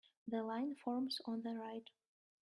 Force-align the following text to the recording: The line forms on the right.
The 0.27 0.41
line 0.41 0.73
forms 0.73 1.21
on 1.25 1.43
the 1.43 1.53
right. 1.53 1.87